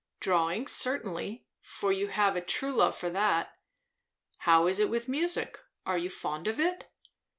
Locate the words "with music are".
4.89-5.99